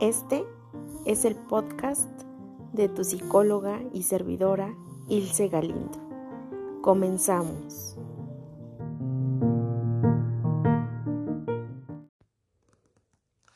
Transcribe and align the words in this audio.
Este 0.00 0.44
es 1.06 1.24
el 1.24 1.36
podcast 1.36 2.10
de 2.74 2.90
tu 2.90 3.02
psicóloga 3.02 3.82
y 3.94 4.02
servidora 4.02 4.76
Ilse 5.08 5.48
Galindo. 5.48 5.98
Comenzamos. 6.82 7.96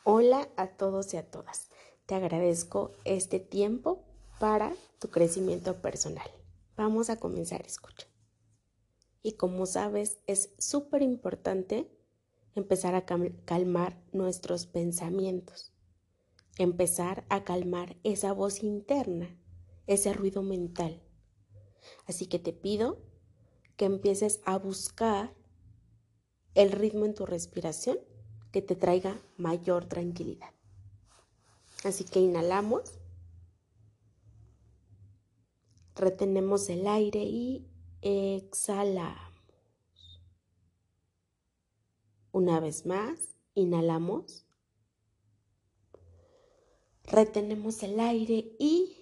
Hola 0.03 0.49
a 0.55 0.65
todos 0.65 1.13
y 1.13 1.17
a 1.17 1.29
todas. 1.29 1.69
Te 2.07 2.15
agradezco 2.15 2.89
este 3.05 3.39
tiempo 3.39 4.03
para 4.39 4.73
tu 4.97 5.11
crecimiento 5.11 5.79
personal. 5.79 6.27
Vamos 6.75 7.11
a 7.11 7.19
comenzar 7.19 7.61
a 7.61 7.67
escuchar. 7.67 8.09
Y 9.21 9.33
como 9.33 9.67
sabes, 9.67 10.17
es 10.25 10.55
súper 10.57 11.03
importante 11.03 11.87
empezar 12.55 12.95
a 12.95 13.05
calmar 13.05 14.01
nuestros 14.11 14.65
pensamientos, 14.65 15.71
empezar 16.61 17.25
a 17.29 17.43
calmar 17.43 17.97
esa 18.03 18.33
voz 18.33 18.63
interna, 18.63 19.37
ese 19.87 20.13
ruido 20.13 20.43
mental. 20.43 21.01
Así 22.05 22.27
que 22.27 22.39
te 22.39 22.53
pido 22.53 23.01
que 23.77 23.85
empieces 23.85 24.41
a 24.45 24.57
buscar 24.57 25.35
el 26.53 26.71
ritmo 26.71 27.05
en 27.05 27.13
tu 27.13 27.25
respiración 27.25 27.97
que 28.51 28.61
te 28.61 28.75
traiga 28.75 29.19
mayor 29.37 29.85
tranquilidad. 29.85 30.53
Así 31.83 32.03
que 32.03 32.19
inhalamos, 32.19 32.99
retenemos 35.95 36.69
el 36.69 36.85
aire 36.85 37.23
y 37.23 37.67
exhalamos. 38.01 39.31
Una 42.31 42.59
vez 42.59 42.85
más, 42.85 43.35
inhalamos. 43.55 44.45
Retenemos 47.11 47.83
el 47.83 47.99
aire 47.99 48.55
y 48.57 48.95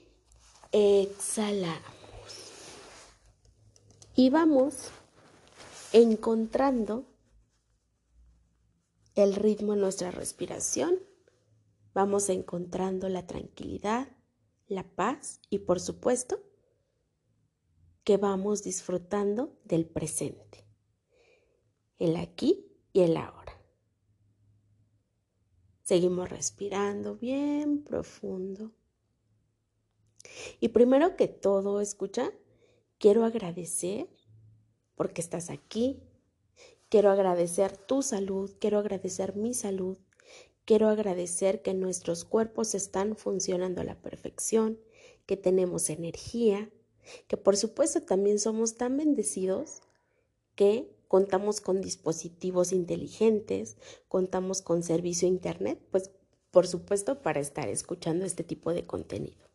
exhalamos. 0.72 1.84
Y 4.16 4.32
vamos 4.32 4.90
encontrando 5.94 7.06
el 9.14 9.36
ritmo 9.36 9.74
en 9.74 9.82
nuestra 9.82 10.10
respiración. 10.10 11.00
Vamos 11.94 12.30
encontrando 12.30 13.10
la 13.10 13.28
tranquilidad, 13.28 14.08
la 14.68 14.84
paz 14.84 15.40
y 15.52 15.60
por 15.60 15.80
supuesto 15.80 16.42
que 18.04 18.18
vamos 18.18 18.64
disfrutando 18.64 19.56
del 19.66 19.86
presente. 19.86 20.66
El 22.00 22.16
aquí 22.16 22.66
y 22.92 23.02
el 23.02 23.18
ahora. 23.18 23.39
Seguimos 25.90 26.30
respirando 26.30 27.16
bien 27.16 27.84
profundo. 27.84 28.72
Y 30.60 30.68
primero 30.68 31.16
que 31.16 31.28
todo, 31.28 31.82
escucha, 31.82 32.32
quiero 33.00 33.26
agradecer 33.26 34.08
porque 34.94 35.20
estás 35.20 35.50
aquí. 35.50 36.00
Quiero 36.90 37.10
agradecer 37.10 37.76
tu 37.76 38.04
salud, 38.04 38.56
quiero 38.60 38.78
agradecer 38.78 39.36
mi 39.36 39.56
salud. 39.56 39.98
Quiero 40.64 40.90
agradecer 40.90 41.64
que 41.64 41.74
nuestros 41.74 42.24
cuerpos 42.24 42.76
están 42.76 43.16
funcionando 43.16 43.82
a 43.82 43.84
la 43.84 44.00
perfección, 44.00 44.80
que 45.26 45.38
tenemos 45.38 45.90
energía, 45.90 46.70
que 47.28 47.36
por 47.36 47.58
supuesto 47.58 48.04
también 48.04 48.38
somos 48.38 48.76
tan 48.76 48.96
bendecidos 48.96 49.82
que 50.54 50.99
contamos 51.10 51.60
con 51.60 51.82
dispositivos 51.82 52.72
inteligentes, 52.72 53.78
contamos 54.08 54.62
con 54.62 54.84
servicio 54.84 55.28
internet, 55.28 55.82
pues 55.90 56.12
por 56.52 56.68
supuesto 56.68 57.24
para 57.24 57.40
estar 57.40 57.68
escuchando 57.68 58.26
este 58.26 58.44
tipo 58.44 58.74
de 58.74 58.86
contenido. 58.86 59.50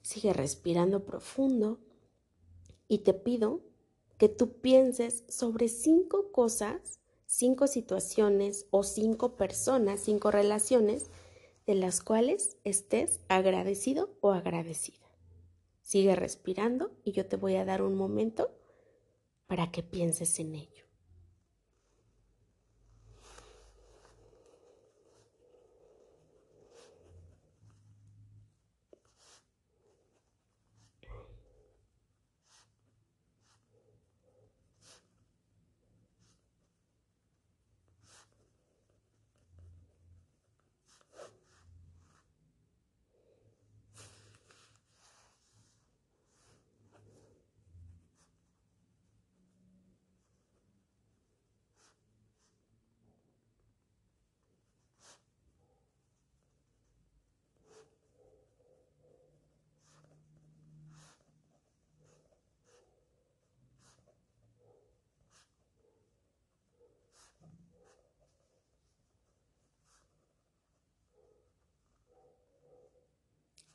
Sigue 0.00 0.32
respirando 0.32 1.04
profundo 1.04 1.80
y 2.88 3.00
te 3.00 3.12
pido 3.12 3.60
que 4.16 4.30
tú 4.30 4.60
pienses 4.62 5.24
sobre 5.28 5.68
cinco 5.68 6.32
cosas, 6.32 6.98
cinco 7.26 7.66
situaciones 7.66 8.66
o 8.70 8.84
cinco 8.84 9.36
personas, 9.36 10.00
cinco 10.00 10.30
relaciones 10.30 11.10
de 11.66 11.74
las 11.74 12.00
cuales 12.00 12.56
estés 12.64 13.20
agradecido 13.28 14.16
o 14.22 14.30
agradecida. 14.30 15.06
Sigue 15.82 16.16
respirando 16.16 16.90
y 17.04 17.12
yo 17.12 17.26
te 17.26 17.36
voy 17.36 17.56
a 17.56 17.66
dar 17.66 17.82
un 17.82 17.96
momento 17.96 18.56
para 19.50 19.72
que 19.72 19.82
pienses 19.82 20.38
en 20.38 20.54
ello. 20.54 20.84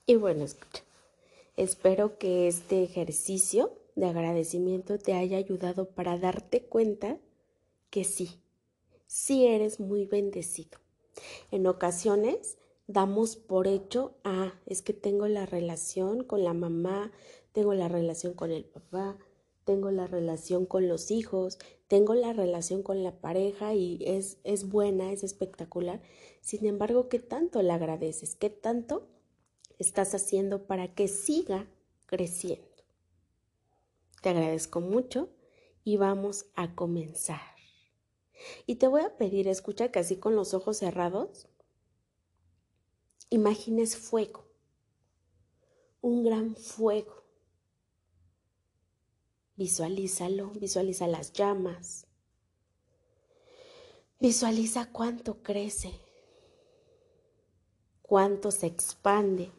Y 0.07 0.17
bueno, 0.17 0.43
escucha, 0.43 0.83
espero 1.57 2.19
que 2.19 2.47
este 2.47 2.83
ejercicio 2.83 3.73
de 3.95 4.05
agradecimiento 4.05 4.99
te 4.99 5.13
haya 5.13 5.37
ayudado 5.37 5.89
para 5.89 6.19
darte 6.19 6.61
cuenta 6.61 7.17
que 7.89 8.03
sí, 8.03 8.39
sí 9.07 9.47
eres 9.47 9.79
muy 9.79 10.05
bendecido. 10.05 10.77
En 11.49 11.65
ocasiones 11.65 12.59
damos 12.85 13.35
por 13.35 13.65
hecho, 13.65 14.13
ah, 14.23 14.53
es 14.67 14.83
que 14.83 14.93
tengo 14.93 15.27
la 15.27 15.47
relación 15.47 16.23
con 16.23 16.43
la 16.43 16.53
mamá, 16.53 17.11
tengo 17.51 17.73
la 17.73 17.87
relación 17.87 18.35
con 18.35 18.51
el 18.51 18.63
papá, 18.63 19.17
tengo 19.63 19.89
la 19.89 20.05
relación 20.05 20.67
con 20.67 20.87
los 20.87 21.09
hijos, 21.09 21.57
tengo 21.87 22.13
la 22.13 22.31
relación 22.31 22.83
con 22.83 23.01
la 23.01 23.19
pareja 23.21 23.73
y 23.73 23.97
es, 24.05 24.37
es 24.43 24.69
buena, 24.69 25.11
es 25.11 25.23
espectacular. 25.23 25.99
Sin 26.41 26.67
embargo, 26.67 27.09
¿qué 27.09 27.17
tanto 27.17 27.63
le 27.63 27.71
agradeces? 27.71 28.35
¿Qué 28.35 28.51
tanto 28.51 29.07
estás 29.79 30.15
haciendo 30.15 30.65
para 30.67 30.93
que 30.93 31.07
siga 31.07 31.67
creciendo. 32.05 32.65
Te 34.21 34.29
agradezco 34.29 34.81
mucho 34.81 35.29
y 35.83 35.97
vamos 35.97 36.47
a 36.55 36.75
comenzar. 36.75 37.55
Y 38.65 38.75
te 38.75 38.87
voy 38.87 39.01
a 39.01 39.15
pedir, 39.15 39.47
escucha 39.47 39.91
que 39.91 39.99
así 39.99 40.17
con 40.17 40.35
los 40.35 40.53
ojos 40.53 40.77
cerrados, 40.77 41.47
imagines 43.29 43.95
fuego, 43.97 44.45
un 46.01 46.23
gran 46.23 46.55
fuego. 46.55 47.23
Visualízalo, 49.55 50.49
visualiza 50.51 51.07
las 51.07 51.31
llamas. 51.31 52.07
Visualiza 54.19 54.91
cuánto 54.91 55.43
crece, 55.43 55.93
cuánto 58.01 58.51
se 58.51 58.67
expande 58.67 59.51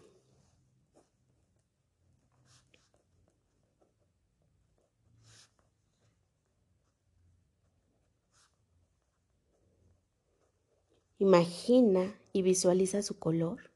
Imagina 11.19 12.19
y 12.33 12.43
visualiza 12.43 13.03
su 13.03 13.19
color. 13.19 13.71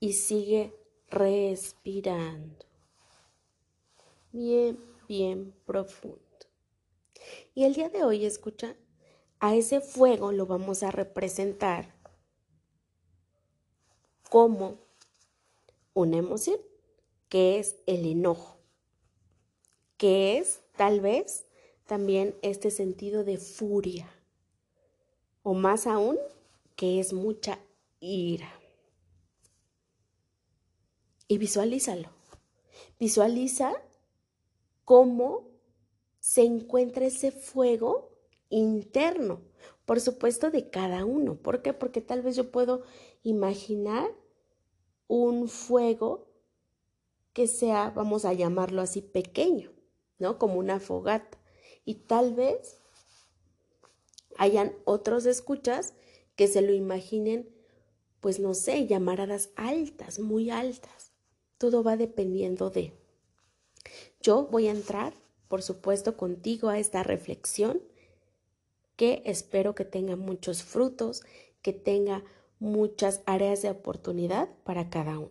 Y 0.00 0.14
sigue 0.14 0.74
respirando. 1.08 2.64
Bien, 4.32 4.78
bien 5.08 5.54
profundo. 5.66 6.18
Y 7.54 7.64
el 7.64 7.74
día 7.74 7.88
de 7.88 8.02
hoy, 8.02 8.24
escucha, 8.24 8.76
a 9.38 9.54
ese 9.54 9.80
fuego 9.80 10.32
lo 10.32 10.46
vamos 10.46 10.82
a 10.82 10.90
representar 10.90 11.94
como 14.28 14.78
una 15.94 16.18
emoción, 16.18 16.58
que 17.28 17.58
es 17.58 17.76
el 17.86 18.06
enojo, 18.06 18.58
que 19.96 20.38
es 20.38 20.60
tal 20.76 21.00
vez 21.00 21.46
también 21.90 22.36
este 22.42 22.70
sentido 22.70 23.24
de 23.24 23.36
furia, 23.36 24.08
o 25.42 25.54
más 25.54 25.88
aún, 25.88 26.16
que 26.76 27.00
es 27.00 27.12
mucha 27.12 27.58
ira. 27.98 28.48
Y 31.26 31.38
visualízalo. 31.38 32.08
Visualiza 33.00 33.72
cómo 34.84 35.48
se 36.20 36.44
encuentra 36.44 37.06
ese 37.06 37.32
fuego 37.32 38.16
interno, 38.50 39.40
por 39.84 39.98
supuesto 39.98 40.52
de 40.52 40.70
cada 40.70 41.04
uno. 41.04 41.42
¿Por 41.42 41.60
qué? 41.60 41.72
Porque 41.72 42.00
tal 42.00 42.22
vez 42.22 42.36
yo 42.36 42.52
puedo 42.52 42.84
imaginar 43.24 44.08
un 45.08 45.48
fuego 45.48 46.28
que 47.32 47.48
sea, 47.48 47.90
vamos 47.90 48.24
a 48.24 48.32
llamarlo 48.32 48.80
así, 48.80 49.02
pequeño, 49.02 49.72
¿no? 50.20 50.38
Como 50.38 50.54
una 50.60 50.78
fogata. 50.78 51.39
Y 51.84 51.94
tal 51.94 52.34
vez 52.34 52.78
hayan 54.36 54.74
otros 54.84 55.26
escuchas 55.26 55.94
que 56.36 56.46
se 56.48 56.62
lo 56.62 56.72
imaginen, 56.72 57.48
pues 58.20 58.40
no 58.40 58.54
sé, 58.54 58.86
llamaradas 58.86 59.50
altas, 59.56 60.18
muy 60.18 60.50
altas. 60.50 61.12
Todo 61.58 61.82
va 61.82 61.96
dependiendo 61.96 62.70
de. 62.70 62.92
Yo 64.20 64.46
voy 64.46 64.68
a 64.68 64.72
entrar, 64.72 65.14
por 65.48 65.62
supuesto, 65.62 66.16
contigo 66.16 66.68
a 66.68 66.78
esta 66.78 67.02
reflexión 67.02 67.82
que 68.96 69.22
espero 69.24 69.74
que 69.74 69.84
tenga 69.84 70.16
muchos 70.16 70.62
frutos, 70.62 71.22
que 71.62 71.72
tenga 71.72 72.24
muchas 72.58 73.22
áreas 73.26 73.62
de 73.62 73.70
oportunidad 73.70 74.48
para 74.64 74.90
cada 74.90 75.18
uno. 75.18 75.30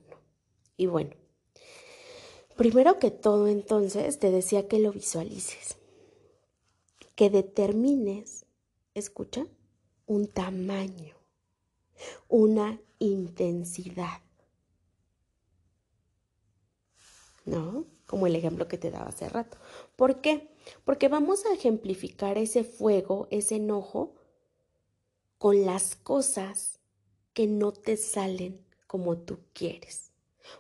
Y 0.78 0.88
bueno, 0.88 1.12
Primero 2.60 3.00
que 3.00 3.10
todo, 3.10 3.48
entonces, 3.48 4.19
te 4.19 4.31
decía 4.31 4.68
que 4.68 4.80
lo 4.80 4.92
visualices, 4.92 5.78
que 7.19 7.30
determines, 7.30 8.45
escucha, 8.94 9.45
un 10.06 10.27
tamaño, 10.30 11.18
una 12.30 12.80
intensidad. 12.98 14.21
¿No? 17.44 17.88
Como 18.06 18.25
el 18.25 18.38
ejemplo 18.38 18.69
que 18.69 18.77
te 18.77 18.89
daba 18.89 19.10
hace 19.10 19.27
rato. 19.27 19.57
¿Por 19.98 20.21
qué? 20.21 20.50
Porque 20.86 21.10
vamos 21.10 21.45
a 21.45 21.51
ejemplificar 21.51 22.38
ese 22.38 22.63
fuego, 22.63 23.27
ese 23.31 23.57
enojo, 23.57 24.16
con 25.38 25.66
las 25.66 25.98
cosas 25.98 26.80
que 27.33 27.48
no 27.48 27.74
te 27.74 27.98
salen 27.98 28.66
como 28.88 29.18
tú 29.18 29.39
quieres. 29.51 30.13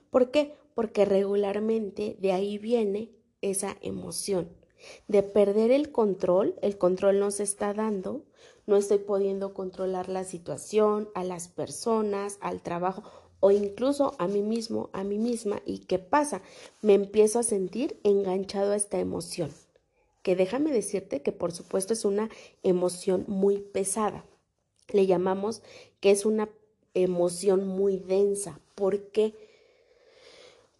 ¿Por 0.09 0.29
qué? 0.29 0.59
porque 0.79 1.03
regularmente 1.03 2.15
de 2.21 2.31
ahí 2.31 2.57
viene 2.57 3.11
esa 3.41 3.75
emoción 3.81 4.58
de 5.07 5.23
perder 5.23 5.71
el 5.71 5.91
control, 5.91 6.55
el 6.61 6.77
control 6.77 7.19
no 7.19 7.31
se 7.31 7.43
está 7.43 7.73
dando, 7.73 8.23
no 8.67 8.77
estoy 8.77 8.99
pudiendo 8.99 9.53
controlar 9.53 10.09
la 10.09 10.23
situación, 10.23 11.09
a 11.15 11.23
las 11.23 11.47
personas, 11.47 12.37
al 12.41 12.61
trabajo 12.61 13.03
o 13.39 13.51
incluso 13.51 14.15
a 14.19 14.27
mí 14.27 14.41
mismo, 14.41 14.89
a 14.93 15.03
mí 15.03 15.17
misma. 15.17 15.61
¿Y 15.65 15.79
qué 15.79 15.97
pasa? 15.97 16.41
Me 16.81 16.93
empiezo 16.93 17.39
a 17.39 17.43
sentir 17.43 17.99
enganchado 18.03 18.73
a 18.73 18.75
esta 18.75 18.99
emoción, 18.99 19.51
que 20.21 20.35
déjame 20.35 20.71
decirte 20.71 21.21
que 21.21 21.31
por 21.31 21.51
supuesto 21.51 21.93
es 21.93 22.05
una 22.05 22.29
emoción 22.63 23.25
muy 23.27 23.59
pesada. 23.59 24.25
Le 24.91 25.05
llamamos 25.05 25.61
que 25.99 26.11
es 26.11 26.25
una 26.25 26.49
emoción 26.93 27.67
muy 27.67 27.97
densa. 27.97 28.59
¿Por 28.75 29.11
qué? 29.11 29.33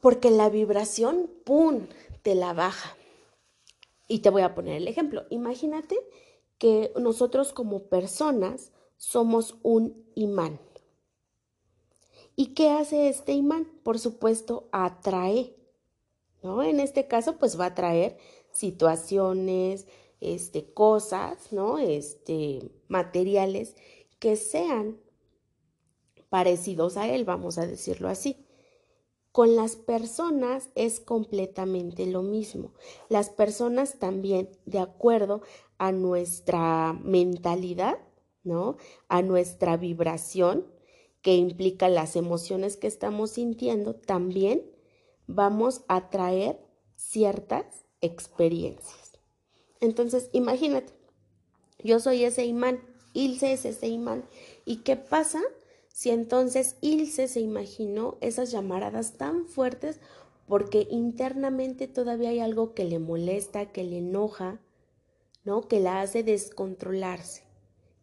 porque 0.02 0.32
la 0.32 0.50
vibración, 0.50 1.30
¡pum!, 1.44 1.88
te 2.22 2.36
la 2.36 2.54
baja. 2.54 2.96
Y 4.10 4.20
te 4.20 4.30
voy 4.32 4.42
a 4.42 4.56
poner 4.56 4.76
el 4.76 4.88
ejemplo. 4.90 5.24
Imagínate 5.30 5.96
que 6.58 6.92
nosotros 7.00 7.54
como 7.54 7.88
personas 7.88 8.74
somos 8.98 9.56
un 9.64 10.04
imán. 10.16 10.60
¿Y 12.36 12.48
qué 12.54 12.72
hace 12.72 13.08
este 13.08 13.34
imán? 13.34 13.68
Por 13.84 14.00
supuesto, 14.00 14.68
atrae, 14.72 15.56
¿no? 16.42 16.64
En 16.64 16.80
este 16.80 17.08
caso, 17.08 17.38
pues 17.38 17.58
va 17.60 17.66
a 17.66 17.70
atraer 17.70 18.18
situaciones, 18.52 19.88
este, 20.22 20.74
cosas, 20.74 21.54
¿no? 21.54 21.78
Este, 21.78 22.72
materiales 22.88 23.76
que 24.20 24.36
sean 24.36 24.98
parecidos 26.30 26.98
a 26.98 27.08
él, 27.08 27.26
vamos 27.26 27.58
a 27.58 27.68
decirlo 27.68 28.10
así. 28.10 28.46
Con 29.40 29.56
las 29.56 29.78
personas 29.78 30.70
es 30.76 31.00
completamente 31.00 32.06
lo 32.06 32.24
mismo. 32.24 32.74
Las 33.08 33.30
personas 33.30 33.98
también, 33.98 34.50
de 34.66 34.80
acuerdo 34.80 35.42
a 35.78 35.94
nuestra 35.94 36.92
mentalidad, 36.92 38.00
¿no? 38.44 38.76
A 39.08 39.22
nuestra 39.22 39.78
vibración, 39.78 40.68
que 41.22 41.36
implica 41.38 41.88
las 41.88 42.18
emociones 42.18 42.76
que 42.76 42.88
estamos 42.88 43.32
sintiendo, 43.32 43.96
también 43.96 44.70
vamos 45.26 45.86
a 45.88 46.10
traer 46.10 46.60
ciertas 46.98 47.86
experiencias. 48.02 49.22
Entonces, 49.80 50.30
imagínate, 50.34 50.92
yo 51.82 52.02
soy 52.02 52.26
ese 52.26 52.44
imán, 52.44 52.82
Ilse 53.14 53.54
es 53.54 53.64
ese 53.64 53.88
imán. 53.88 54.26
¿Y 54.66 54.82
qué 54.84 54.98
pasa 54.98 55.40
si 55.90 56.12
entonces 56.12 56.78
Ilse 56.82 57.28
se 57.28 57.42
imaginó 57.42 58.18
esas 58.22 58.52
llamaradas 58.52 59.18
tan 59.18 59.46
fuertes 59.46 60.00
porque 60.48 60.88
internamente 60.90 61.88
todavía 61.88 62.30
hay 62.30 62.40
algo 62.40 62.74
que 62.74 62.86
le 62.86 63.00
molesta, 63.00 63.72
que 63.72 63.84
le 63.84 64.00
enoja, 64.00 64.62
¿no? 65.44 65.68
Que 65.68 65.80
la 65.80 66.02
hace 66.02 66.24
descontrolarse. 66.24 67.44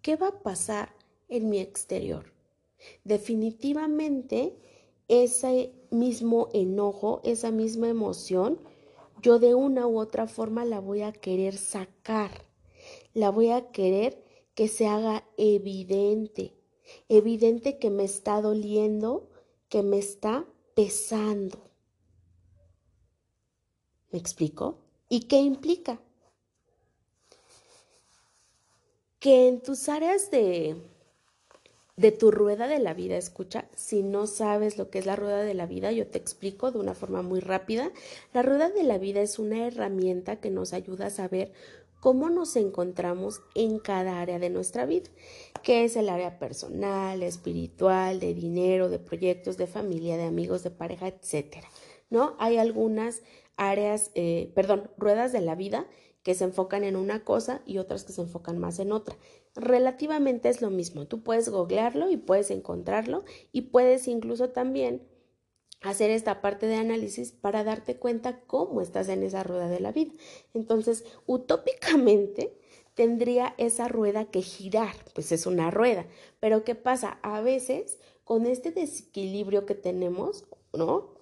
¿Qué 0.02 0.16
va 0.16 0.28
a 0.28 0.42
pasar 0.42 0.94
en 1.28 1.48
mi 1.48 1.58
exterior? 1.58 2.32
Definitivamente 3.04 4.56
ese 5.08 5.72
mismo 5.90 6.48
enojo, 6.52 7.20
esa 7.24 7.50
misma 7.50 7.88
emoción, 7.88 8.60
yo 9.22 9.38
de 9.38 9.54
una 9.54 9.86
u 9.86 9.98
otra 9.98 10.26
forma 10.26 10.64
la 10.64 10.80
voy 10.80 11.02
a 11.02 11.12
querer 11.12 11.56
sacar, 11.56 12.30
la 13.14 13.30
voy 13.30 13.50
a 13.50 13.70
querer 13.70 14.22
que 14.54 14.68
se 14.68 14.86
haga 14.86 15.24
evidente, 15.36 16.55
evidente 17.08 17.78
que 17.78 17.90
me 17.90 18.04
está 18.04 18.40
doliendo, 18.40 19.28
que 19.68 19.82
me 19.82 19.98
está 19.98 20.44
pesando. 20.74 21.58
¿Me 24.10 24.18
explico? 24.18 24.78
¿Y 25.08 25.20
qué 25.22 25.40
implica? 25.40 26.00
Que 29.18 29.48
en 29.48 29.60
tus 29.62 29.88
áreas 29.88 30.30
de, 30.30 30.76
de 31.96 32.12
tu 32.12 32.30
rueda 32.30 32.68
de 32.68 32.78
la 32.78 32.94
vida, 32.94 33.16
escucha, 33.16 33.68
si 33.74 34.02
no 34.02 34.26
sabes 34.26 34.78
lo 34.78 34.90
que 34.90 34.98
es 34.98 35.06
la 35.06 35.16
rueda 35.16 35.42
de 35.42 35.54
la 35.54 35.66
vida, 35.66 35.92
yo 35.92 36.06
te 36.06 36.18
explico 36.18 36.70
de 36.70 36.78
una 36.78 36.94
forma 36.94 37.22
muy 37.22 37.40
rápida. 37.40 37.90
La 38.34 38.42
rueda 38.42 38.68
de 38.68 38.82
la 38.82 38.98
vida 38.98 39.22
es 39.22 39.38
una 39.38 39.66
herramienta 39.66 40.36
que 40.36 40.50
nos 40.50 40.72
ayuda 40.72 41.06
a 41.06 41.10
saber 41.10 41.52
cómo 42.06 42.30
nos 42.30 42.54
encontramos 42.54 43.42
en 43.56 43.80
cada 43.80 44.20
área 44.20 44.38
de 44.38 44.48
nuestra 44.48 44.86
vida, 44.86 45.10
que 45.64 45.82
es 45.82 45.96
el 45.96 46.08
área 46.08 46.38
personal, 46.38 47.20
espiritual, 47.24 48.20
de 48.20 48.32
dinero, 48.32 48.88
de 48.88 49.00
proyectos, 49.00 49.56
de 49.56 49.66
familia, 49.66 50.16
de 50.16 50.22
amigos, 50.22 50.62
de 50.62 50.70
pareja, 50.70 51.08
etcétera. 51.08 51.66
¿No? 52.08 52.36
Hay 52.38 52.58
algunas 52.58 53.22
áreas, 53.56 54.12
eh, 54.14 54.52
perdón, 54.54 54.88
ruedas 54.96 55.32
de 55.32 55.40
la 55.40 55.56
vida 55.56 55.88
que 56.22 56.36
se 56.36 56.44
enfocan 56.44 56.84
en 56.84 56.94
una 56.94 57.24
cosa 57.24 57.60
y 57.66 57.78
otras 57.78 58.04
que 58.04 58.12
se 58.12 58.22
enfocan 58.22 58.56
más 58.56 58.78
en 58.78 58.92
otra. 58.92 59.16
Relativamente 59.56 60.48
es 60.48 60.62
lo 60.62 60.70
mismo. 60.70 61.08
Tú 61.08 61.24
puedes 61.24 61.48
googlearlo 61.48 62.08
y 62.08 62.16
puedes 62.16 62.52
encontrarlo 62.52 63.24
y 63.50 63.62
puedes 63.62 64.06
incluso 64.06 64.50
también 64.50 65.02
hacer 65.82 66.10
esta 66.10 66.40
parte 66.40 66.66
de 66.66 66.76
análisis 66.76 67.32
para 67.32 67.64
darte 67.64 67.96
cuenta 67.96 68.40
cómo 68.46 68.80
estás 68.80 69.08
en 69.08 69.22
esa 69.22 69.42
rueda 69.42 69.68
de 69.68 69.80
la 69.80 69.92
vida. 69.92 70.12
Entonces, 70.54 71.04
utópicamente 71.26 72.56
tendría 72.94 73.54
esa 73.58 73.88
rueda 73.88 74.24
que 74.24 74.42
girar, 74.42 74.96
pues 75.14 75.30
es 75.32 75.46
una 75.46 75.70
rueda. 75.70 76.06
Pero 76.40 76.64
¿qué 76.64 76.74
pasa? 76.74 77.18
A 77.22 77.40
veces, 77.40 77.98
con 78.24 78.46
este 78.46 78.72
desequilibrio 78.72 79.66
que 79.66 79.74
tenemos, 79.74 80.46
¿no? 80.72 81.14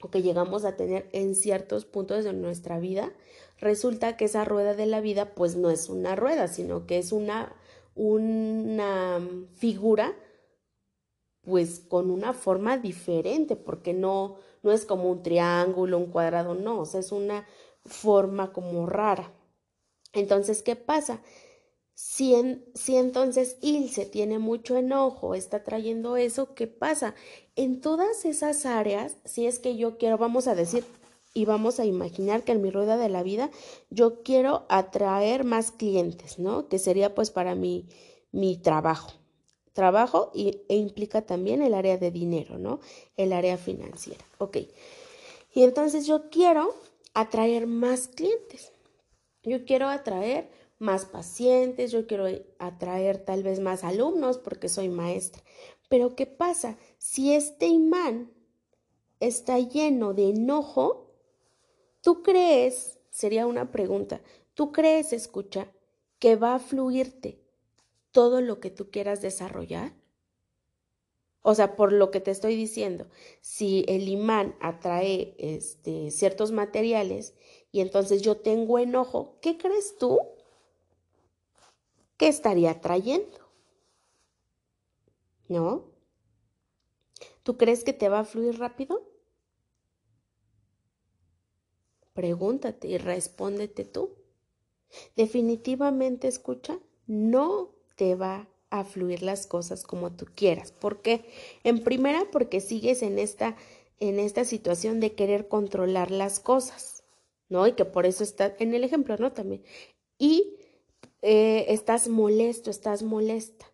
O 0.00 0.10
que 0.10 0.22
llegamos 0.22 0.64
a 0.64 0.76
tener 0.76 1.08
en 1.12 1.34
ciertos 1.34 1.84
puntos 1.84 2.24
de 2.24 2.32
nuestra 2.32 2.78
vida, 2.78 3.12
resulta 3.58 4.16
que 4.16 4.26
esa 4.26 4.44
rueda 4.44 4.74
de 4.74 4.86
la 4.86 5.00
vida, 5.00 5.34
pues 5.34 5.56
no 5.56 5.70
es 5.70 5.88
una 5.88 6.14
rueda, 6.14 6.46
sino 6.46 6.86
que 6.86 6.98
es 6.98 7.10
una, 7.10 7.56
una 7.96 9.20
figura 9.56 10.14
pues 11.48 11.80
con 11.80 12.10
una 12.10 12.34
forma 12.34 12.76
diferente, 12.76 13.56
porque 13.56 13.94
no, 13.94 14.36
no 14.62 14.70
es 14.70 14.84
como 14.84 15.10
un 15.10 15.22
triángulo, 15.22 15.96
un 15.96 16.10
cuadrado, 16.10 16.54
no, 16.54 16.80
o 16.80 16.84
sea, 16.84 17.00
es 17.00 17.10
una 17.10 17.46
forma 17.86 18.52
como 18.52 18.86
rara. 18.86 19.32
Entonces, 20.12 20.62
¿qué 20.62 20.76
pasa? 20.76 21.22
Si, 21.94 22.34
si 22.74 22.96
entonces 22.96 23.56
Ilse 23.62 24.04
tiene 24.04 24.38
mucho 24.38 24.76
enojo, 24.76 25.34
está 25.34 25.64
trayendo 25.64 26.16
eso, 26.18 26.54
¿qué 26.54 26.66
pasa? 26.66 27.14
En 27.56 27.80
todas 27.80 28.26
esas 28.26 28.66
áreas, 28.66 29.16
si 29.24 29.46
es 29.46 29.58
que 29.58 29.76
yo 29.76 29.96
quiero, 29.96 30.18
vamos 30.18 30.48
a 30.48 30.54
decir, 30.54 30.84
y 31.32 31.46
vamos 31.46 31.80
a 31.80 31.86
imaginar 31.86 32.44
que 32.44 32.52
en 32.52 32.62
mi 32.62 32.70
rueda 32.70 32.96
de 32.98 33.08
la 33.08 33.22
vida 33.22 33.50
yo 33.90 34.22
quiero 34.22 34.66
atraer 34.68 35.44
más 35.44 35.72
clientes, 35.72 36.38
¿no? 36.38 36.68
Que 36.68 36.78
sería 36.78 37.14
pues 37.14 37.30
para 37.30 37.54
mi, 37.54 37.88
mi 38.32 38.56
trabajo. 38.58 39.12
Trabajo 39.78 40.32
y, 40.34 40.62
e 40.68 40.74
implica 40.74 41.22
también 41.22 41.62
el 41.62 41.72
área 41.72 41.98
de 41.98 42.10
dinero, 42.10 42.58
¿no? 42.58 42.80
El 43.16 43.32
área 43.32 43.56
financiera. 43.56 44.24
Ok. 44.38 44.56
Y 45.54 45.62
entonces 45.62 46.04
yo 46.04 46.30
quiero 46.30 46.74
atraer 47.14 47.68
más 47.68 48.08
clientes. 48.08 48.72
Yo 49.44 49.64
quiero 49.64 49.86
atraer 49.88 50.50
más 50.80 51.04
pacientes, 51.04 51.92
yo 51.92 52.08
quiero 52.08 52.24
atraer 52.58 53.18
tal 53.18 53.44
vez 53.44 53.60
más 53.60 53.84
alumnos 53.84 54.38
porque 54.38 54.68
soy 54.68 54.88
maestra. 54.88 55.44
Pero 55.88 56.16
¿qué 56.16 56.26
pasa? 56.26 56.76
Si 56.98 57.32
este 57.32 57.68
imán 57.68 58.32
está 59.20 59.60
lleno 59.60 60.12
de 60.12 60.30
enojo, 60.30 61.14
¿tú 62.00 62.24
crees, 62.24 62.98
sería 63.10 63.46
una 63.46 63.70
pregunta, 63.70 64.22
¿tú 64.54 64.72
crees, 64.72 65.12
escucha, 65.12 65.68
que 66.18 66.34
va 66.34 66.56
a 66.56 66.58
fluirte 66.58 67.38
todo 68.18 68.40
lo 68.40 68.58
que 68.58 68.70
tú 68.70 68.90
quieras 68.90 69.22
desarrollar? 69.22 69.92
O 71.40 71.54
sea, 71.54 71.76
por 71.76 71.92
lo 71.92 72.10
que 72.10 72.18
te 72.18 72.32
estoy 72.32 72.56
diciendo, 72.56 73.06
si 73.40 73.84
el 73.86 74.08
imán 74.08 74.56
atrae 74.60 75.36
este, 75.38 76.10
ciertos 76.10 76.50
materiales 76.50 77.34
y 77.70 77.78
entonces 77.78 78.20
yo 78.22 78.38
tengo 78.38 78.80
enojo, 78.80 79.38
¿qué 79.40 79.56
crees 79.56 79.98
tú 79.98 80.18
que 82.16 82.26
estaría 82.26 82.80
trayendo? 82.80 83.38
¿No? 85.46 85.84
¿Tú 87.44 87.56
crees 87.56 87.84
que 87.84 87.92
te 87.92 88.08
va 88.08 88.18
a 88.18 88.24
fluir 88.24 88.58
rápido? 88.58 89.08
Pregúntate 92.14 92.88
y 92.88 92.98
respóndete 92.98 93.84
tú. 93.84 94.16
Definitivamente, 95.14 96.26
escucha, 96.26 96.80
no 97.06 97.77
te 97.98 98.14
va 98.14 98.48
a 98.70 98.84
fluir 98.84 99.22
las 99.22 99.48
cosas 99.48 99.82
como 99.82 100.12
tú 100.12 100.26
quieras. 100.36 100.70
¿Por 100.70 101.02
qué? 101.02 101.24
En 101.64 101.82
primera, 101.82 102.24
porque 102.30 102.60
sigues 102.60 103.02
en 103.02 103.18
esta, 103.18 103.56
en 103.98 104.20
esta 104.20 104.44
situación 104.44 105.00
de 105.00 105.14
querer 105.14 105.48
controlar 105.48 106.12
las 106.12 106.38
cosas, 106.38 107.02
¿no? 107.48 107.66
Y 107.66 107.72
que 107.72 107.84
por 107.84 108.06
eso 108.06 108.22
está 108.22 108.54
en 108.60 108.72
el 108.72 108.84
ejemplo, 108.84 109.16
¿no? 109.18 109.32
También. 109.32 109.64
Y 110.16 110.54
eh, 111.22 111.66
estás 111.68 112.08
molesto, 112.08 112.70
estás 112.70 113.02
molesta. 113.02 113.66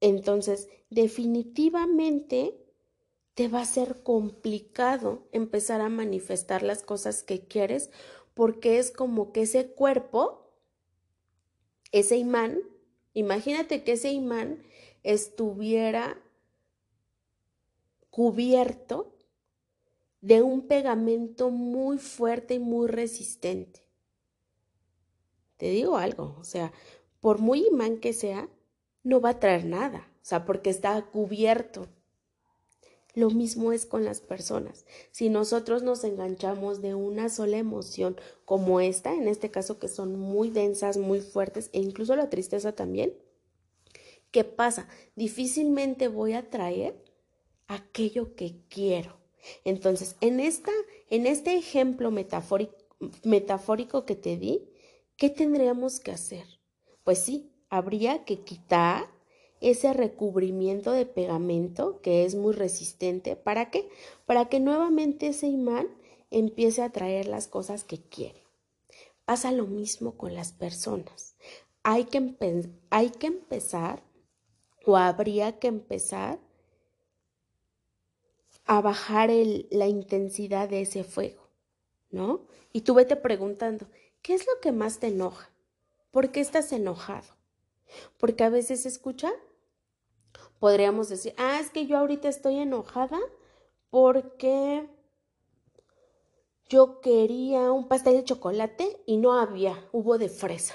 Entonces, 0.00 0.68
definitivamente 0.88 2.58
te 3.34 3.48
va 3.48 3.60
a 3.60 3.66
ser 3.66 4.02
complicado 4.02 5.28
empezar 5.32 5.82
a 5.82 5.90
manifestar 5.90 6.62
las 6.62 6.82
cosas 6.82 7.22
que 7.22 7.46
quieres 7.46 7.90
porque 8.32 8.78
es 8.78 8.90
como 8.90 9.32
que 9.32 9.42
ese 9.42 9.72
cuerpo, 9.72 10.43
ese 11.94 12.16
imán, 12.16 12.58
imagínate 13.12 13.84
que 13.84 13.92
ese 13.92 14.10
imán 14.10 14.64
estuviera 15.04 16.20
cubierto 18.10 19.16
de 20.20 20.42
un 20.42 20.66
pegamento 20.66 21.50
muy 21.50 21.98
fuerte 21.98 22.54
y 22.54 22.58
muy 22.58 22.88
resistente. 22.88 23.86
Te 25.56 25.70
digo 25.70 25.96
algo, 25.96 26.34
o 26.40 26.42
sea, 26.42 26.72
por 27.20 27.38
muy 27.38 27.64
imán 27.68 27.98
que 27.98 28.12
sea, 28.12 28.48
no 29.04 29.20
va 29.20 29.30
a 29.30 29.38
traer 29.38 29.64
nada, 29.64 30.10
o 30.16 30.24
sea, 30.24 30.44
porque 30.44 30.70
está 30.70 31.00
cubierto. 31.12 31.86
Lo 33.14 33.30
mismo 33.30 33.72
es 33.72 33.86
con 33.86 34.04
las 34.04 34.20
personas. 34.20 34.86
Si 35.12 35.28
nosotros 35.28 35.82
nos 35.82 36.02
enganchamos 36.02 36.82
de 36.82 36.94
una 36.94 37.28
sola 37.28 37.58
emoción 37.58 38.16
como 38.44 38.80
esta, 38.80 39.14
en 39.14 39.28
este 39.28 39.50
caso 39.50 39.78
que 39.78 39.88
son 39.88 40.18
muy 40.18 40.50
densas, 40.50 40.96
muy 40.96 41.20
fuertes, 41.20 41.70
e 41.72 41.80
incluso 41.80 42.16
la 42.16 42.28
tristeza 42.28 42.72
también, 42.72 43.14
¿qué 44.32 44.42
pasa? 44.42 44.88
Difícilmente 45.14 46.08
voy 46.08 46.32
a 46.32 46.50
traer 46.50 47.04
aquello 47.68 48.34
que 48.34 48.56
quiero. 48.68 49.16
Entonces, 49.64 50.16
en, 50.20 50.40
esta, 50.40 50.72
en 51.08 51.26
este 51.26 51.56
ejemplo 51.56 52.10
metafórico, 52.10 52.74
metafórico 53.22 54.04
que 54.04 54.16
te 54.16 54.36
di, 54.36 54.68
¿qué 55.16 55.30
tendríamos 55.30 56.00
que 56.00 56.10
hacer? 56.10 56.44
Pues 57.04 57.18
sí, 57.18 57.52
habría 57.68 58.24
que 58.24 58.40
quitar 58.40 59.13
ese 59.70 59.92
recubrimiento 59.92 60.92
de 60.92 61.06
pegamento 61.06 62.00
que 62.02 62.24
es 62.24 62.34
muy 62.34 62.52
resistente. 62.52 63.36
¿Para 63.36 63.70
qué? 63.70 63.88
Para 64.26 64.48
que 64.48 64.60
nuevamente 64.60 65.28
ese 65.28 65.46
imán 65.46 65.88
empiece 66.30 66.82
a 66.82 66.90
traer 66.90 67.26
las 67.26 67.48
cosas 67.48 67.84
que 67.84 68.00
quiere. 68.00 68.42
Pasa 69.24 69.52
lo 69.52 69.66
mismo 69.66 70.16
con 70.16 70.34
las 70.34 70.52
personas. 70.52 71.36
Hay 71.82 72.04
que, 72.04 72.34
hay 72.90 73.10
que 73.10 73.26
empezar 73.26 74.02
o 74.84 74.96
habría 74.96 75.58
que 75.58 75.68
empezar 75.68 76.38
a 78.66 78.80
bajar 78.80 79.30
la 79.70 79.86
intensidad 79.86 80.68
de 80.68 80.82
ese 80.82 81.04
fuego, 81.04 81.48
¿no? 82.10 82.46
Y 82.72 82.82
tú 82.82 82.94
vete 82.94 83.16
preguntando, 83.16 83.86
¿qué 84.22 84.34
es 84.34 84.46
lo 84.46 84.60
que 84.60 84.72
más 84.72 84.98
te 84.98 85.08
enoja? 85.08 85.50
¿Por 86.10 86.32
qué 86.32 86.40
estás 86.40 86.72
enojado? 86.72 87.28
Porque 88.18 88.44
a 88.44 88.48
veces 88.48 88.86
escucha, 88.86 89.32
podríamos 90.64 91.10
decir, 91.10 91.34
ah, 91.36 91.60
es 91.60 91.68
que 91.68 91.84
yo 91.84 91.98
ahorita 91.98 92.26
estoy 92.26 92.56
enojada 92.56 93.20
porque 93.90 94.88
yo 96.70 97.02
quería 97.02 97.70
un 97.70 97.86
pastel 97.86 98.14
de 98.14 98.24
chocolate 98.24 99.02
y 99.04 99.18
no 99.18 99.38
había, 99.38 99.86
hubo 99.92 100.16
de 100.16 100.30
fresa. 100.30 100.74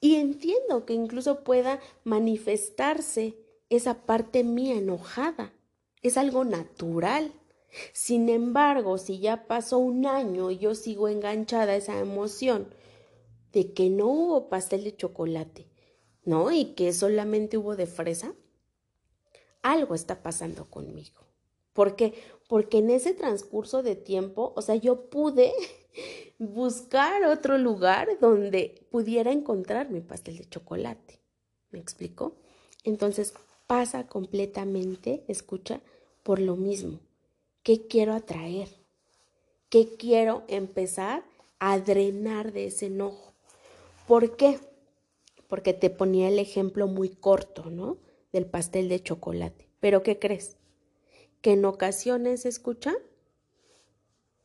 Y 0.00 0.14
entiendo 0.14 0.86
que 0.86 0.94
incluso 0.94 1.44
pueda 1.44 1.78
manifestarse 2.04 3.36
esa 3.68 4.06
parte 4.06 4.44
mía 4.44 4.76
enojada. 4.76 5.52
Es 6.00 6.16
algo 6.16 6.46
natural. 6.46 7.34
Sin 7.92 8.30
embargo, 8.30 8.96
si 8.96 9.18
ya 9.18 9.46
pasó 9.46 9.76
un 9.76 10.06
año 10.06 10.50
y 10.50 10.56
yo 10.56 10.74
sigo 10.74 11.08
enganchada 11.08 11.72
a 11.72 11.76
esa 11.76 11.98
emoción 11.98 12.74
de 13.52 13.74
que 13.74 13.90
no 13.90 14.06
hubo 14.06 14.48
pastel 14.48 14.84
de 14.84 14.96
chocolate, 14.96 15.68
¿no? 16.24 16.50
Y 16.50 16.72
que 16.72 16.94
solamente 16.94 17.58
hubo 17.58 17.76
de 17.76 17.86
fresa, 17.86 18.32
algo 19.62 19.94
está 19.94 20.22
pasando 20.22 20.68
conmigo. 20.68 21.20
¿Por 21.72 21.96
qué? 21.96 22.14
Porque 22.48 22.78
en 22.78 22.90
ese 22.90 23.14
transcurso 23.14 23.82
de 23.82 23.96
tiempo, 23.96 24.52
o 24.56 24.62
sea, 24.62 24.74
yo 24.74 25.08
pude 25.08 25.52
buscar 26.38 27.24
otro 27.24 27.58
lugar 27.58 28.08
donde 28.20 28.86
pudiera 28.90 29.32
encontrar 29.32 29.90
mi 29.90 30.00
pastel 30.00 30.38
de 30.38 30.48
chocolate. 30.48 31.20
¿Me 31.70 31.78
explico? 31.78 32.36
Entonces 32.84 33.34
pasa 33.66 34.06
completamente, 34.06 35.24
escucha, 35.28 35.80
por 36.22 36.40
lo 36.40 36.56
mismo. 36.56 36.98
¿Qué 37.62 37.86
quiero 37.86 38.14
atraer? 38.14 38.68
¿Qué 39.68 39.96
quiero 39.96 40.42
empezar 40.48 41.22
a 41.60 41.78
drenar 41.78 42.52
de 42.52 42.66
ese 42.66 42.86
enojo? 42.86 43.34
¿Por 44.08 44.36
qué? 44.36 44.58
Porque 45.46 45.72
te 45.72 45.90
ponía 45.90 46.28
el 46.28 46.38
ejemplo 46.38 46.88
muy 46.88 47.10
corto, 47.10 47.70
¿no? 47.70 47.98
Del 48.32 48.46
pastel 48.46 48.88
de 48.88 49.02
chocolate. 49.02 49.68
Pero 49.80 50.02
¿qué 50.02 50.18
crees? 50.18 50.56
Que 51.40 51.52
en 51.52 51.64
ocasiones, 51.64 52.46
escucha, 52.46 52.94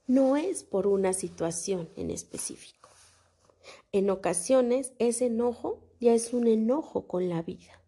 no 0.07 0.37
es 0.37 0.63
por 0.63 0.87
una 0.87 1.13
situación 1.13 1.89
en 1.95 2.11
específico. 2.11 2.89
En 3.91 4.09
ocasiones 4.09 4.93
ese 4.99 5.27
enojo 5.27 5.81
ya 5.99 6.13
es 6.13 6.33
un 6.33 6.47
enojo 6.47 7.07
con 7.07 7.29
la 7.29 7.41
vida. 7.41 7.81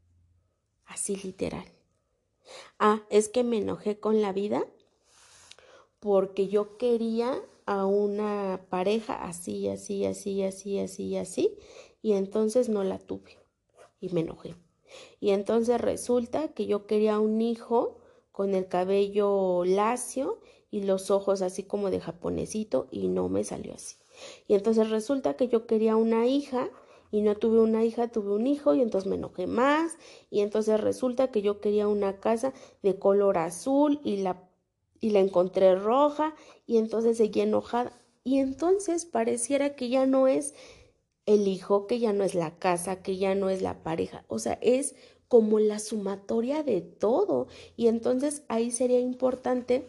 Así 0.85 1.15
literal. 1.15 1.65
Ah, 2.79 3.03
es 3.09 3.29
que 3.29 3.43
me 3.43 3.57
enojé 3.57 3.99
con 3.99 4.21
la 4.21 4.33
vida 4.33 4.65
porque 5.99 6.47
yo 6.47 6.77
quería 6.77 7.41
a 7.65 7.85
una 7.85 8.65
pareja 8.69 9.25
así, 9.25 9.67
así, 9.67 10.05
así, 10.05 10.43
así, 10.43 10.79
así, 10.79 11.17
así, 11.17 11.57
y 12.01 12.13
entonces 12.13 12.69
no 12.69 12.83
la 12.83 12.97
tuve 12.97 13.37
y 13.99 14.09
me 14.09 14.21
enojé. 14.21 14.55
Y 15.19 15.31
entonces 15.31 15.79
resulta 15.81 16.49
que 16.49 16.65
yo 16.65 16.85
quería 16.85 17.19
un 17.19 17.41
hijo 17.41 17.97
con 18.31 18.53
el 18.53 18.67
cabello 18.67 19.63
lacio 19.65 20.39
y 20.69 20.83
los 20.83 21.11
ojos 21.11 21.41
así 21.41 21.63
como 21.63 21.89
de 21.89 21.99
japonesito 21.99 22.87
y 22.91 23.07
no 23.07 23.29
me 23.29 23.43
salió 23.43 23.73
así. 23.73 23.97
Y 24.47 24.55
entonces 24.55 24.89
resulta 24.89 25.35
que 25.35 25.47
yo 25.47 25.65
quería 25.65 25.95
una 25.95 26.27
hija 26.27 26.69
y 27.11 27.21
no 27.21 27.35
tuve 27.35 27.61
una 27.61 27.83
hija, 27.83 28.09
tuve 28.09 28.33
un 28.33 28.47
hijo 28.47 28.73
y 28.73 28.81
entonces 28.81 29.09
me 29.09 29.15
enojé 29.15 29.47
más 29.47 29.97
y 30.29 30.41
entonces 30.41 30.79
resulta 30.81 31.31
que 31.31 31.41
yo 31.41 31.61
quería 31.61 31.87
una 31.87 32.19
casa 32.19 32.53
de 32.83 32.99
color 32.99 33.37
azul 33.37 33.99
y 34.03 34.17
la 34.17 34.43
y 34.99 35.11
la 35.11 35.19
encontré 35.19 35.75
roja 35.75 36.35
y 36.65 36.77
entonces 36.77 37.17
seguí 37.17 37.41
enojada 37.41 37.93
y 38.23 38.39
entonces 38.39 39.05
pareciera 39.05 39.75
que 39.75 39.89
ya 39.89 40.05
no 40.05 40.27
es 40.27 40.53
el 41.27 41.47
hijo, 41.47 41.85
que 41.85 41.99
ya 41.99 42.13
no 42.13 42.23
es 42.23 42.33
la 42.33 42.57
casa, 42.57 43.03
que 43.03 43.17
ya 43.17 43.35
no 43.35 43.49
es 43.49 43.61
la 43.61 43.83
pareja, 43.83 44.25
o 44.27 44.39
sea, 44.39 44.57
es 44.61 44.95
como 45.27 45.59
la 45.59 45.77
sumatoria 45.77 46.63
de 46.63 46.81
todo. 46.81 47.47
Y 47.75 47.87
entonces 47.87 48.43
ahí 48.47 48.71
sería 48.71 49.01
importante 49.01 49.87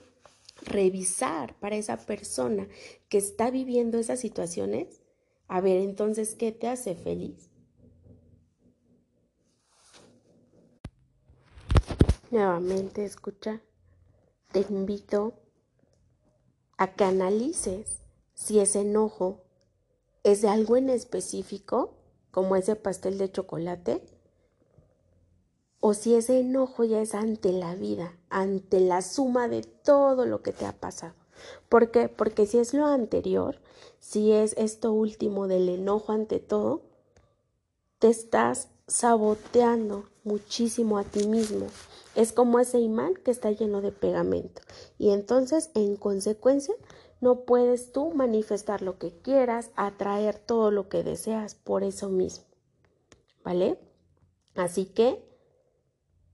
revisar 0.63 1.55
para 1.61 1.77
esa 1.77 1.97
persona 1.97 2.69
que 3.09 3.19
está 3.19 3.51
viviendo 3.51 3.99
esas 3.99 4.19
situaciones, 4.19 5.01
a 5.47 5.61
ver 5.61 5.79
entonces 5.79 6.35
qué 6.35 6.51
te 6.51 6.67
hace 6.67 6.97
feliz. 6.97 7.49
Nuevamente 12.33 13.05
escucha, 13.05 13.63
te 14.51 14.67
invito 14.69 15.35
a 16.77 16.93
que 16.95 17.05
analices 17.05 18.03
si 18.35 18.59
ese 18.59 18.81
enojo 18.81 19.48
es 20.25 20.43
de 20.43 20.49
algo 20.49 20.77
en 20.77 20.91
específico, 20.91 21.95
como 22.31 22.57
ese 22.57 22.77
pastel 22.77 23.19
de 23.19 23.31
chocolate, 23.31 24.03
o 25.81 25.95
si 25.95 26.15
ese 26.15 26.41
enojo 26.41 26.85
ya 26.85 27.01
es 27.01 27.15
ante 27.15 27.53
la 27.53 27.75
vida, 27.75 28.17
ante 28.31 28.81
la 28.81 29.03
suma 29.03 29.49
de 29.49 29.63
todo 29.63 30.27
lo 30.27 30.43
que 30.43 30.53
te 30.53 30.67
ha 30.67 30.73
pasado. 30.73 31.15
¿Por 31.69 31.91
qué? 31.91 32.09
Porque 32.09 32.47
si 32.47 32.59
es 32.59 32.75
lo 32.75 32.87
anterior, 32.87 33.61
si 34.01 34.33
es 34.33 34.55
esto 34.57 34.93
último 34.93 35.47
del 35.47 35.69
enojo 35.69 36.13
ante 36.13 36.41
todo, 36.41 36.83
te 37.99 38.09
estás 38.09 38.69
saboteando 38.87 40.09
muchísimo 40.25 40.99
a 40.99 41.05
ti 41.05 41.27
mismo. 41.27 41.67
Es 42.15 42.33
como 42.33 42.59
ese 42.59 42.81
imán 42.81 43.15
que 43.15 43.31
está 43.31 43.51
lleno 43.51 43.81
de 43.81 43.93
pegamento. 43.93 44.63
Y 44.99 45.11
entonces, 45.11 45.71
en 45.75 45.97
consecuencia, 45.97 46.75
no 47.21 47.45
puedes 47.45 47.93
tú 47.93 48.13
manifestar 48.13 48.83
lo 48.83 48.99
que 48.99 49.13
quieras, 49.13 49.71
atraer 49.75 50.39
todo 50.39 50.71
lo 50.71 50.89
que 50.89 51.03
deseas 51.03 51.55
por 51.55 51.83
eso 51.83 52.09
mismo. 52.09 52.45
¿Vale? 53.43 53.79
Así 54.55 54.87
que 54.87 55.25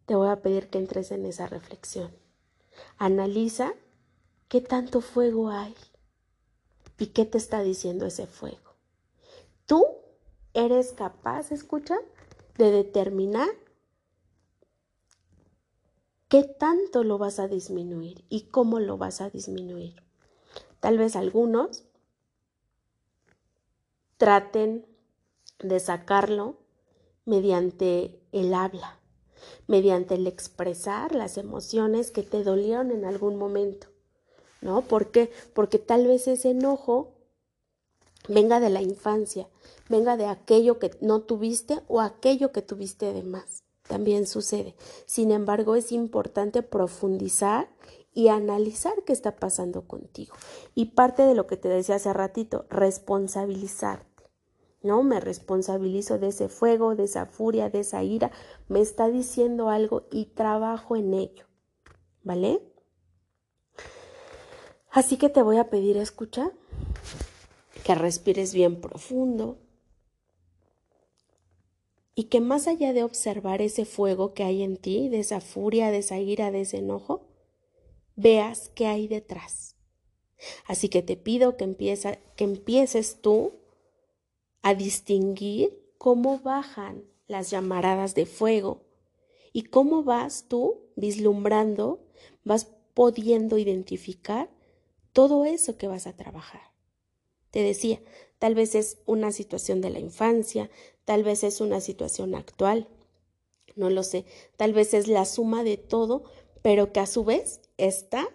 te 0.06 0.14
voy 0.14 0.28
a 0.28 0.42
pedir 0.42 0.68
que 0.68 0.78
entres 0.78 1.10
en 1.10 1.24
esa 1.24 1.46
reflexión. 1.46 2.10
Analiza 2.98 3.74
qué 4.48 4.60
tanto 4.60 5.00
fuego 5.00 5.50
hay 5.50 5.74
y 6.98 7.08
qué 7.08 7.24
te 7.24 7.38
está 7.38 7.62
diciendo 7.62 8.06
ese 8.06 8.26
fuego. 8.26 8.74
Tú 9.66 9.84
eres 10.52 10.92
capaz, 10.92 11.52
escucha, 11.52 11.96
de 12.58 12.70
determinar 12.70 13.48
qué 16.28 16.44
tanto 16.44 17.04
lo 17.04 17.18
vas 17.18 17.38
a 17.38 17.48
disminuir 17.48 18.24
y 18.28 18.48
cómo 18.48 18.80
lo 18.80 18.98
vas 18.98 19.20
a 19.20 19.30
disminuir. 19.30 20.03
Tal 20.84 20.98
vez 20.98 21.16
algunos 21.16 21.84
traten 24.18 24.84
de 25.58 25.80
sacarlo 25.80 26.58
mediante 27.24 28.20
el 28.32 28.52
habla, 28.52 29.00
mediante 29.66 30.16
el 30.16 30.26
expresar 30.26 31.14
las 31.14 31.38
emociones 31.38 32.10
que 32.10 32.22
te 32.22 32.44
dolieron 32.44 32.90
en 32.90 33.06
algún 33.06 33.36
momento. 33.36 33.86
¿No? 34.60 34.82
¿Por 34.82 35.10
qué? 35.10 35.32
Porque 35.54 35.78
tal 35.78 36.06
vez 36.06 36.28
ese 36.28 36.50
enojo 36.50 37.14
venga 38.28 38.60
de 38.60 38.68
la 38.68 38.82
infancia, 38.82 39.48
venga 39.88 40.18
de 40.18 40.26
aquello 40.26 40.78
que 40.78 40.90
no 41.00 41.22
tuviste 41.22 41.80
o 41.88 42.02
aquello 42.02 42.52
que 42.52 42.60
tuviste 42.60 43.14
de 43.14 43.22
más. 43.22 43.62
También 43.88 44.26
sucede. 44.26 44.74
Sin 45.06 45.30
embargo, 45.30 45.76
es 45.76 45.92
importante 45.92 46.62
profundizar 46.62 47.70
y 48.14 48.28
analizar 48.28 48.94
qué 49.04 49.12
está 49.12 49.36
pasando 49.36 49.86
contigo. 49.86 50.34
Y 50.74 50.86
parte 50.86 51.24
de 51.24 51.34
lo 51.34 51.46
que 51.46 51.56
te 51.56 51.68
decía 51.68 51.96
hace 51.96 52.12
ratito, 52.12 52.64
responsabilizarte. 52.70 54.14
¿no? 54.82 55.02
Me 55.02 55.18
responsabilizo 55.18 56.18
de 56.18 56.28
ese 56.28 56.48
fuego, 56.48 56.94
de 56.94 57.04
esa 57.04 57.26
furia, 57.26 57.70
de 57.70 57.80
esa 57.80 58.02
ira, 58.02 58.30
me 58.68 58.80
está 58.80 59.08
diciendo 59.08 59.70
algo 59.70 60.06
y 60.12 60.26
trabajo 60.26 60.94
en 60.94 61.14
ello, 61.14 61.46
¿vale? 62.22 62.62
Así 64.90 65.16
que 65.16 65.30
te 65.30 65.42
voy 65.42 65.56
a 65.56 65.70
pedir 65.70 65.96
escucha, 65.96 66.52
que 67.82 67.94
respires 67.94 68.54
bien 68.54 68.80
profundo 68.80 69.58
y 72.14 72.24
que 72.24 72.40
más 72.40 72.68
allá 72.68 72.92
de 72.92 73.02
observar 73.02 73.60
ese 73.62 73.86
fuego 73.86 74.34
que 74.34 74.44
hay 74.44 74.62
en 74.62 74.76
ti, 74.76 75.08
de 75.08 75.20
esa 75.20 75.40
furia, 75.40 75.90
de 75.90 75.98
esa 75.98 76.18
ira, 76.18 76.50
de 76.50 76.60
ese 76.60 76.78
enojo, 76.78 77.26
veas 78.16 78.70
qué 78.74 78.86
hay 78.86 79.08
detrás. 79.08 79.76
Así 80.66 80.88
que 80.88 81.02
te 81.02 81.16
pido 81.16 81.56
que, 81.56 81.64
empieza, 81.64 82.16
que 82.36 82.44
empieces 82.44 83.20
tú 83.20 83.52
a 84.62 84.74
distinguir 84.74 85.78
cómo 85.98 86.38
bajan 86.38 87.04
las 87.26 87.50
llamaradas 87.50 88.14
de 88.14 88.26
fuego 88.26 88.82
y 89.52 89.62
cómo 89.62 90.02
vas 90.02 90.46
tú 90.48 90.80
vislumbrando, 90.96 92.04
vas 92.44 92.68
pudiendo 92.94 93.58
identificar 93.58 94.50
todo 95.12 95.44
eso 95.44 95.76
que 95.78 95.88
vas 95.88 96.06
a 96.06 96.16
trabajar. 96.16 96.62
Te 97.50 97.62
decía, 97.62 98.00
tal 98.38 98.54
vez 98.54 98.74
es 98.74 98.98
una 99.06 99.32
situación 99.32 99.80
de 99.80 99.90
la 99.90 100.00
infancia, 100.00 100.70
tal 101.04 101.22
vez 101.22 101.44
es 101.44 101.60
una 101.60 101.80
situación 101.80 102.34
actual, 102.34 102.88
no 103.76 103.90
lo 103.90 104.02
sé, 104.02 104.24
tal 104.56 104.72
vez 104.72 104.92
es 104.94 105.08
la 105.08 105.24
suma 105.24 105.62
de 105.62 105.76
todo, 105.76 106.24
pero 106.64 106.94
que 106.94 107.00
a 107.00 107.06
su 107.06 107.24
vez 107.24 107.60
está 107.76 108.26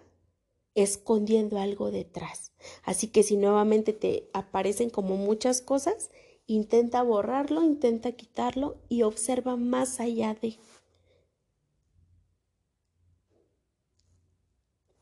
escondiendo 0.76 1.58
algo 1.58 1.90
detrás. 1.90 2.52
Así 2.84 3.08
que 3.08 3.24
si 3.24 3.36
nuevamente 3.36 3.92
te 3.92 4.30
aparecen 4.32 4.88
como 4.88 5.16
muchas 5.16 5.60
cosas, 5.60 6.12
intenta 6.46 7.02
borrarlo, 7.02 7.64
intenta 7.64 8.12
quitarlo 8.12 8.76
y 8.88 9.02
observa 9.02 9.56
más 9.56 9.98
allá 9.98 10.34
de. 10.40 10.56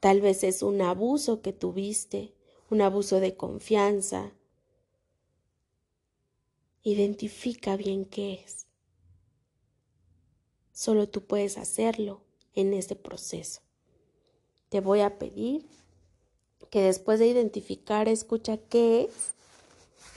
Tal 0.01 0.23
vez 0.23 0.43
es 0.43 0.63
un 0.63 0.81
abuso 0.81 1.43
que 1.43 1.53
tuviste, 1.53 2.33
un 2.71 2.81
abuso 2.81 3.21
de 3.21 3.37
confianza. 3.37 4.33
Identifica 6.83 7.77
bien 7.77 8.07
qué 8.07 8.43
es. 8.43 8.69
Solo 10.73 11.11
tú 11.11 11.27
puedes 11.27 11.59
hacerlo 11.59 12.27
en 12.55 12.75
este 12.75 12.97
proceso 12.97 13.61
te 14.69 14.81
voy 14.81 15.01
a 15.01 15.19
pedir 15.19 15.67
que 16.71 16.83
después 16.83 17.19
de 17.19 17.27
identificar, 17.27 18.09
escucha 18.09 18.59
qué 18.59 19.05
es 19.05 19.33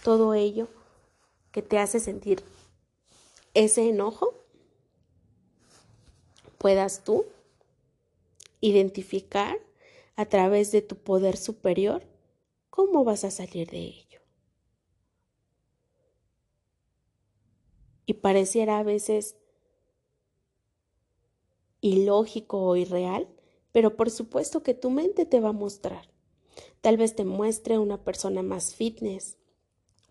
todo 0.04 0.34
ello 0.34 0.67
que 1.52 1.62
te 1.62 1.78
hace 1.78 2.00
sentir 2.00 2.44
ese 3.54 3.89
enojo, 3.89 4.34
puedas 6.58 7.04
tú 7.04 7.26
identificar 8.60 9.58
a 10.15 10.26
través 10.26 10.72
de 10.72 10.82
tu 10.82 10.98
poder 10.98 11.38
superior 11.38 12.04
cómo 12.70 13.04
vas 13.04 13.24
a 13.24 13.32
salir 13.32 13.70
de 13.70 13.80
ello. 13.80 14.22
Y 18.06 18.15
pareciera 18.15 18.80
a 18.80 18.84
veces 18.84 19.36
ilógico 21.82 22.63
o 22.63 22.76
irreal, 22.76 23.28
pero 23.72 23.98
por 23.98 24.10
supuesto 24.10 24.63
que 24.63 24.74
tu 24.74 24.89
mente 24.89 25.26
te 25.26 25.39
va 25.39 25.50
a 25.50 25.54
mostrar. 25.54 26.10
Tal 26.82 26.98
vez 26.98 27.15
te 27.15 27.26
muestre 27.26 27.78
una 27.78 28.04
persona 28.04 28.41
más 28.44 28.76
fitness, 28.76 29.38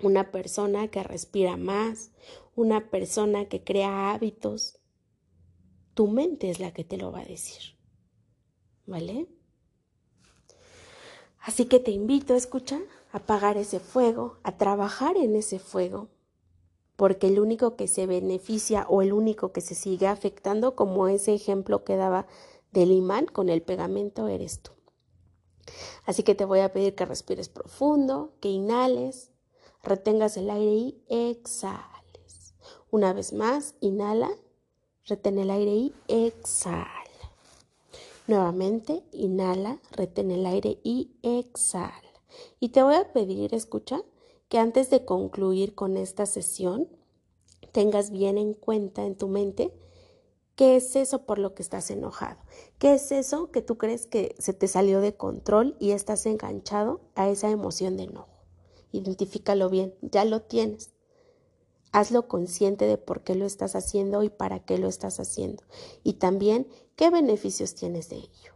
una 0.03 0.31
persona 0.31 0.89
que 0.89 1.03
respira 1.03 1.57
más, 1.57 2.13
una 2.55 2.91
persona 2.91 3.49
que 3.49 3.63
crea 3.63 4.13
hábitos. 4.13 4.79
Tu 5.95 6.07
mente 6.09 6.51
es 6.51 6.61
la 6.61 6.73
que 6.73 6.85
te 6.85 6.97
lo 6.97 7.13
va 7.13 7.21
a 7.21 7.25
decir. 7.25 7.77
¿Vale? 8.87 9.29
Así 11.41 11.67
que 11.67 11.81
te 11.81 11.91
invito, 11.91 12.35
a 12.35 12.37
escuchar, 12.37 12.83
a 13.13 13.19
apagar 13.19 13.57
ese 13.57 13.81
fuego, 13.81 14.39
a 14.43 14.57
trabajar 14.57 15.17
en 15.17 15.37
ese 15.37 15.59
fuego, 15.59 16.09
porque 17.01 17.29
el 17.29 17.41
único 17.41 17.77
que 17.77 17.89
se 17.89 18.07
beneficia 18.07 18.85
o 18.87 19.01
el 19.01 19.15
único 19.15 19.53
que 19.53 19.63
se 19.63 19.75
sigue 19.75 20.07
afectando, 20.07 20.77
como 20.77 21.09
ese 21.09 21.33
ejemplo 21.33 21.83
que 21.83 21.97
daba 21.97 22.27
del 22.73 22.93
imán 22.93 23.25
con 23.25 23.49
el 23.49 23.63
pegamento 23.63 24.29
eres 24.29 24.61
tú. 24.61 24.73
Así 26.05 26.23
que 26.25 26.35
te 26.35 26.45
voy 26.45 26.61
a 26.61 26.75
pedir 26.75 26.95
que 26.95 27.07
respires 27.07 27.49
profundo, 27.49 28.35
que 28.41 28.51
inhales, 28.51 29.31
retengas 29.83 30.37
el 30.37 30.51
aire 30.51 30.73
y 30.73 31.03
exhales. 31.09 32.55
Una 32.91 33.15
vez 33.15 33.33
más, 33.33 33.77
inhala, 33.81 34.29
retén 35.07 35.39
el 35.39 35.51
aire 35.51 35.73
y 35.73 35.95
exhala. 36.07 36.85
Nuevamente, 38.27 39.05
inhala, 39.13 39.81
retén 39.93 40.31
el 40.31 40.45
aire 40.45 40.81
y 40.83 41.13
exhala. 41.23 42.13
Y 42.61 42.69
te 42.69 42.83
voy 42.83 42.97
a 42.97 43.11
pedir, 43.11 43.55
escucha, 43.55 44.03
que 44.51 44.59
antes 44.59 44.91
de 44.91 45.07
concluir 45.07 45.75
con 45.75 45.97
esta 45.97 46.27
sesión, 46.27 46.87
tengas 47.73 48.11
bien 48.11 48.37
en 48.37 48.53
cuenta 48.53 49.07
en 49.07 49.17
tu 49.17 49.29
mente 49.29 49.73
¿Qué 50.61 50.77
es 50.77 50.95
eso 50.95 51.25
por 51.25 51.39
lo 51.39 51.55
que 51.55 51.63
estás 51.63 51.91
enojado? 51.91 52.37
¿Qué 52.79 52.93
es 52.93 53.13
eso 53.13 53.51
que 53.51 53.63
tú 53.63 53.79
crees 53.79 54.07
que 54.07 54.37
se 54.39 54.53
te 54.53 54.69
salió 54.69 55.01
de 55.01 55.17
control 55.17 55.75
y 55.81 55.93
estás 55.93 56.27
enganchado 56.27 57.01
a 57.15 57.31
esa 57.31 57.49
emoción 57.49 57.97
de 57.97 58.03
enojo? 58.03 58.45
Identifícalo 58.93 59.71
bien, 59.71 59.95
ya 60.03 60.27
lo 60.27 60.43
tienes. 60.43 60.91
Hazlo 61.93 62.29
consciente 62.29 62.87
de 62.87 62.99
por 62.99 63.25
qué 63.25 63.37
lo 63.37 63.47
estás 63.47 63.75
haciendo 63.75 64.23
y 64.23 64.29
para 64.29 64.59
qué 64.63 64.77
lo 64.77 64.89
estás 64.89 65.19
haciendo. 65.19 65.65
Y 66.03 66.15
también 66.15 66.69
qué 66.95 67.09
beneficios 67.09 67.75
tienes 67.75 68.11
de 68.11 68.17
ello. 68.17 68.53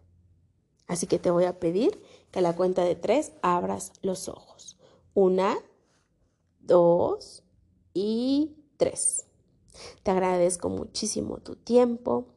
Así 0.87 1.07
que 1.07 1.19
te 1.19 1.31
voy 1.31 1.45
a 1.45 1.59
pedir 1.59 2.03
que 2.31 2.41
a 2.41 2.43
la 2.43 2.55
cuenta 2.55 2.85
de 2.85 2.97
tres 2.97 3.33
abras 3.41 3.93
los 4.03 4.29
ojos. 4.29 4.77
Una, 5.15 5.57
dos 6.67 7.43
y 7.93 8.57
tres. 8.77 9.27
Te 10.03 10.11
agradezco 10.11 10.69
muchísimo 10.69 11.39
tu 11.39 11.57
tiempo, 11.57 12.29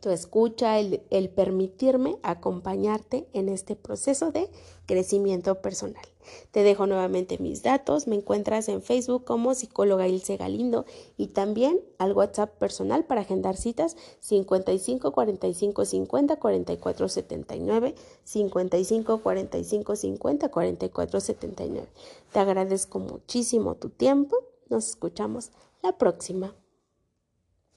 tu 0.00 0.10
escucha, 0.10 0.80
el, 0.80 1.30
permitirme 1.30 2.18
acompañarte 2.22 3.28
en 3.32 3.48
este 3.48 3.76
proceso 3.76 4.32
de 4.32 4.50
crecimiento 4.86 5.60
personal. 5.60 6.04
Te 6.50 6.62
dejo 6.62 6.86
nuevamente 6.86 7.38
mis 7.38 7.62
datos, 7.62 8.06
me 8.06 8.16
encuentras 8.16 8.68
en 8.68 8.82
Facebook 8.82 9.24
como 9.24 9.54
psicóloga 9.54 10.08
Ilse 10.08 10.36
Galindo 10.36 10.84
y 11.16 11.28
también 11.28 11.80
al 11.98 12.12
WhatsApp 12.12 12.56
personal 12.58 13.04
para 13.04 13.22
agendar 13.22 13.56
citas 13.56 13.96
55 14.20 15.12
45 15.12 15.84
50 15.84 16.36
44 16.36 17.08
79 17.08 17.94
55 18.24 19.18
45 19.18 19.96
50 19.96 20.48
44 20.48 21.20
79. 21.20 21.88
Te 22.32 22.38
agradezco 22.38 22.98
muchísimo 22.98 23.74
tu 23.74 23.88
tiempo, 23.88 24.36
nos 24.68 24.88
escuchamos 24.88 25.50
la 25.82 25.98
próxima. 25.98 26.54